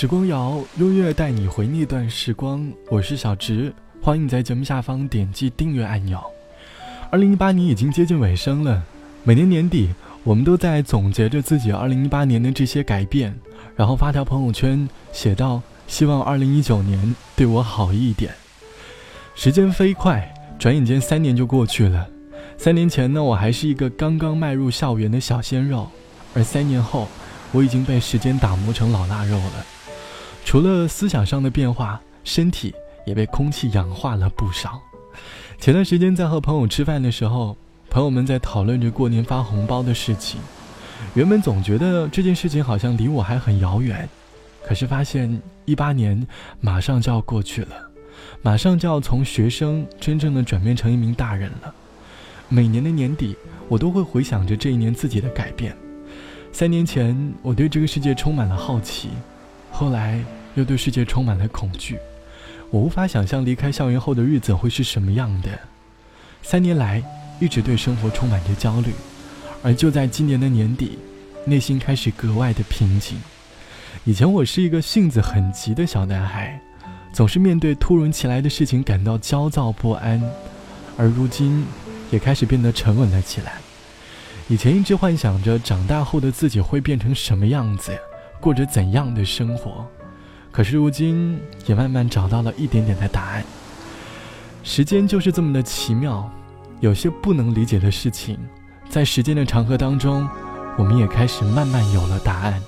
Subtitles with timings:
[0.00, 2.66] 时光谣，用音乐带你回那段时光。
[2.88, 6.18] 我是小直，欢迎你在节目下方点击订阅按钮。
[7.10, 8.82] 二零一八年已经接近尾声了，
[9.24, 9.90] 每年年底，
[10.24, 13.38] 我们都在总结着自己二零一八年的这些改变，
[13.76, 18.32] 然后发条朋友圈，写道：“希望二零一九年对我好一点。”
[19.36, 22.08] 时间飞快，转眼间三年就过去了。
[22.56, 25.86] 三年前呢，我还是一个刚刚迈入校园的小鲜肉，
[26.32, 27.06] 而三年后，
[27.52, 29.66] 我已经被时间打磨成老腊肉了。
[30.44, 32.74] 除了思想上的变化，身体
[33.06, 34.80] 也被空气氧化了不少。
[35.58, 37.56] 前段时间在和朋友吃饭的时候，
[37.88, 40.40] 朋友们在讨论着过年发红包的事情。
[41.14, 44.08] 原本总觉得这件事情好像离我还很遥远，
[44.64, 46.26] 可是发现一八年
[46.60, 47.90] 马上就要过去了，
[48.42, 51.74] 马上就要从学生真正的转变成一名大人了。
[52.48, 53.36] 每年的年底，
[53.68, 55.76] 我都会回想着这一年自己的改变。
[56.52, 59.10] 三年前，我对这个世界充满了好奇，
[59.80, 60.22] 后来
[60.56, 61.98] 又对世界充满了恐惧。
[62.68, 65.48] 我无法想象离开校园后的日子会是什么样的。
[66.42, 67.02] 三年来，
[67.40, 68.92] 一直对生活充满着焦虑，
[69.62, 70.98] 而就在今年的年底，
[71.46, 73.18] 内心开始格外的平静。
[74.04, 76.60] 以前我是一个性子很急的小男孩，
[77.10, 80.22] 总是面对突如其来的事情感到焦躁不安，
[80.98, 81.64] 而如今。
[82.10, 83.52] 也开始变得沉稳了起来。
[84.48, 87.96] 以前一直幻想着长大后的自己会变成什么样子，
[88.40, 89.86] 过着怎样的生活，
[90.50, 93.44] 可是如今也慢慢找到了一点点的答案。
[94.62, 96.30] 时间就是这么的奇妙，
[96.80, 98.38] 有些不能理解的事情，
[98.88, 100.28] 在时间的长河当中，
[100.78, 102.60] 我们也开始慢慢有了答案。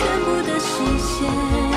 [0.00, 1.69] 全部的时间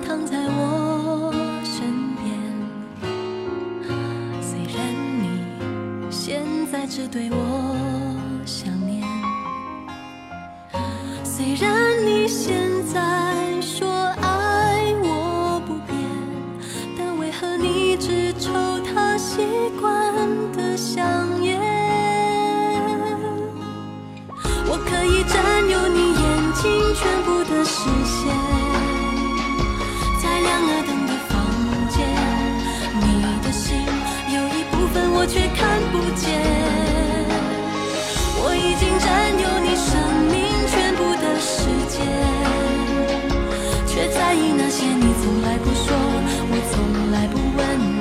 [0.00, 1.32] 躺在我
[1.64, 2.28] 身边，
[4.40, 5.24] 虽然你
[6.10, 7.36] 现在只对我
[8.46, 9.06] 想念，
[11.24, 11.91] 虽然。
[43.86, 45.94] 却在意那些你从来不说，
[46.50, 47.91] 我从来不问。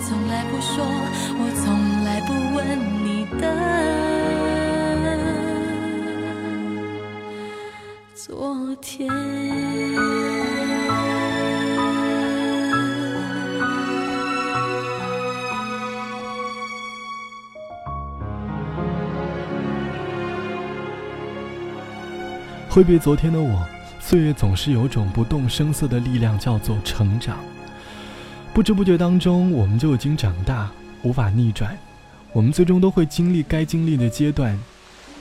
[0.00, 3.42] 从来不说我从来不问你的。
[8.14, 9.08] 昨天。
[22.68, 23.66] 挥别昨天的我
[23.98, 27.36] 岁月总是有种不动声色的力量叫做成长。
[28.58, 30.68] 不知不觉当中，我们就已经长大，
[31.04, 31.78] 无法逆转。
[32.32, 34.58] 我们最终都会经历该经历的阶段。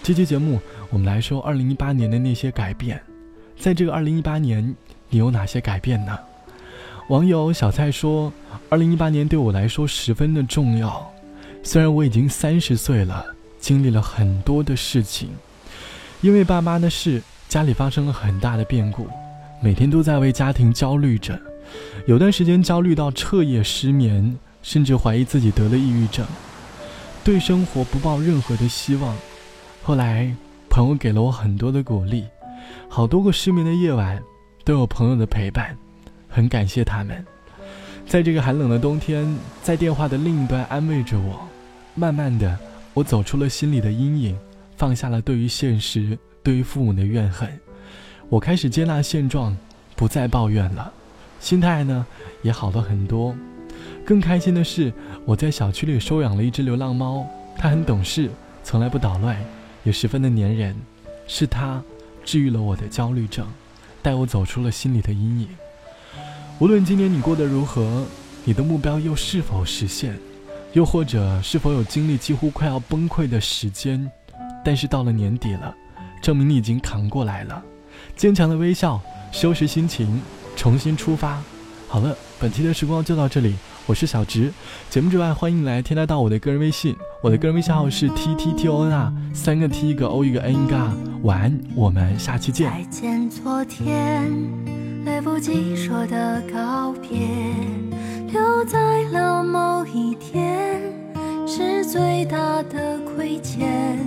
[0.01, 2.99] 这期节目，我们来说二零一八年的那些改变。
[3.59, 4.75] 在这个二零一八年，
[5.11, 6.17] 你有哪些改变呢？
[7.09, 8.33] 网友小蔡说
[8.69, 11.07] ：“二零一八年对我来说十分的重要。
[11.61, 13.23] 虽然我已经三十岁了，
[13.59, 15.29] 经历了很多的事情，
[16.21, 19.07] 因为爸妈的事。”家里发生了很大的变故，
[19.61, 21.39] 每天都在为家庭焦虑着，
[22.05, 26.25] 有段时间焦虑到彻夜失眠，甚至怀疑自己得了抑郁症，
[27.23, 29.15] 对生活不抱任何的希望。
[29.83, 30.33] 后来
[30.69, 32.25] 朋友给了我很多的鼓励，
[32.89, 34.21] 好多个失眠的夜晚
[34.63, 35.77] 都有朋友的陪伴，
[36.27, 37.25] 很感谢他们，
[38.05, 41.47] 在这个寒冷的冬天，在电话的另一端安慰着我。
[41.95, 42.57] 慢慢的，
[42.93, 44.37] 我走出了心里的阴影，
[44.75, 46.17] 放下了对于现实。
[46.43, 47.49] 对于父母的怨恨，
[48.29, 49.57] 我开始接纳现状，
[49.97, 50.93] 不再抱怨了，
[51.39, 52.05] 心态呢
[52.41, 53.35] 也好了很多。
[54.05, 54.93] 更开心的是，
[55.25, 58.29] 我在小区里收养了一只流浪猫，它很懂事，
[58.63, 59.37] 从来不捣乱，
[59.83, 60.75] 也十分的粘人。
[61.27, 61.83] 是它
[62.23, 63.45] 治愈了我的焦虑症，
[64.01, 65.49] 带我走出了心里的阴影。
[66.59, 68.05] 无论今年你过得如何，
[68.45, 70.17] 你的目标又是否实现，
[70.71, 74.09] 又或者是否有经历几乎快要崩溃的时间，
[74.63, 75.75] 但是到了年底了。
[76.21, 77.61] 证明你已经扛过来了，
[78.15, 78.99] 坚强的微笑，
[79.31, 80.21] 收拾心情，
[80.57, 81.41] 重新出发。
[81.87, 83.55] 好了，本期的时光就到这里，
[83.85, 84.51] 我是小直。
[84.89, 90.77] 节目之外，欢迎来添加到我的个人微信，我的个人微信号是 t t t o n 啊，三个 t 一个 o 一个 n 一个。
[91.23, 92.69] 晚安，我们下期见。
[92.69, 94.29] 再见，昨天，
[95.05, 97.29] 来不及说的告别，
[98.33, 100.81] 留在了某一天，
[101.47, 103.97] 是最大的亏欠。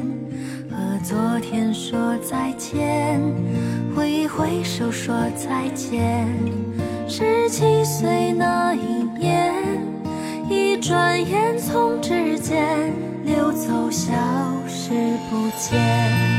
[1.02, 3.20] 昨天说再见，
[3.96, 6.28] 挥一挥手说再见。
[7.08, 9.52] 十七岁那一年，
[10.48, 12.92] 一转眼从指间
[13.24, 14.12] 溜走，消
[14.68, 14.92] 失
[15.30, 16.29] 不见。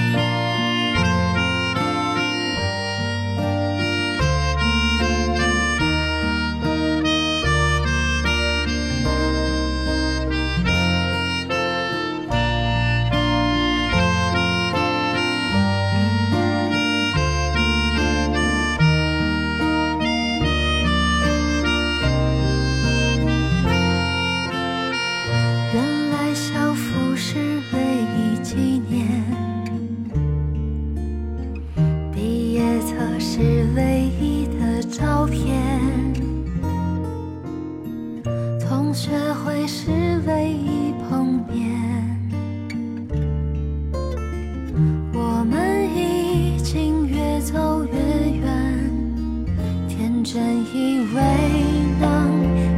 [38.94, 39.90] 学会是
[40.28, 41.80] 唯一碰面，
[45.14, 48.92] 我们已经越走越远，
[49.88, 51.22] 天真以为
[52.02, 52.30] 能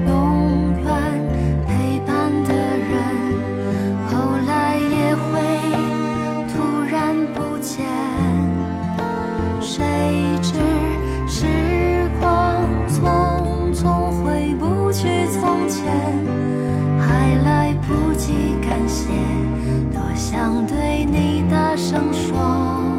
[0.08, 0.88] 永远
[1.66, 2.94] 陪伴的人，
[4.08, 5.24] 后来也会
[6.54, 6.54] 突
[6.92, 7.84] 然不见，
[9.60, 9.82] 谁
[10.44, 10.73] 知。
[17.00, 19.08] 还来不及感谢
[19.92, 22.94] 多想对你大声说。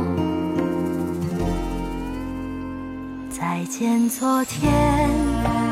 [3.30, 5.63] 再见昨天。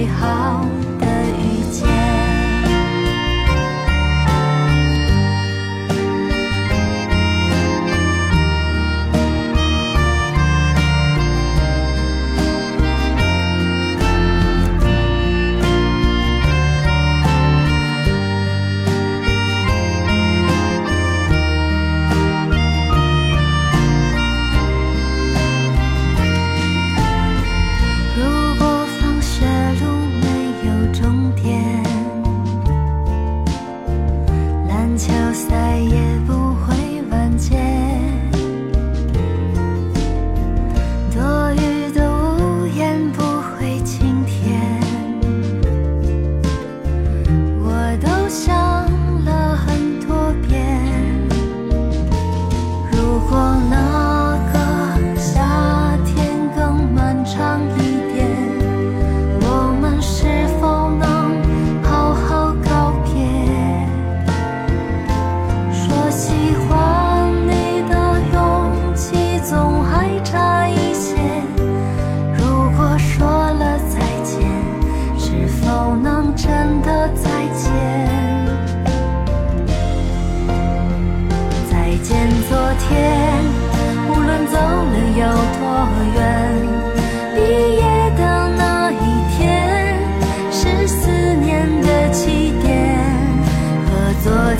[0.00, 0.79] 美好。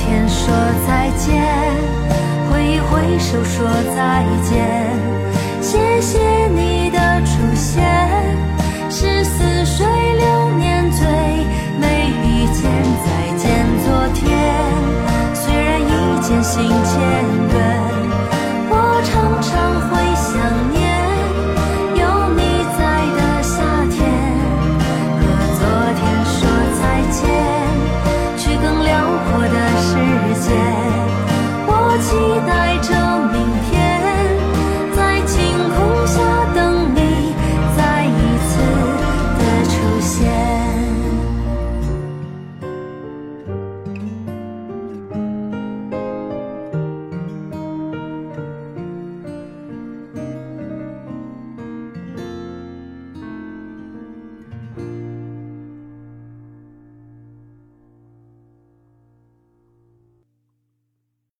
[0.00, 0.48] 天说
[0.86, 1.44] 再见
[2.50, 5.19] 挥一挥手说再见。